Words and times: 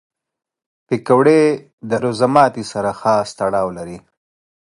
پکورې 0.87 1.41
د 1.89 1.91
روژه 2.03 2.27
ماتي 2.35 2.63
سره 2.71 2.91
خاص 2.99 3.27
تړاو 3.39 3.67
لري 3.77 3.97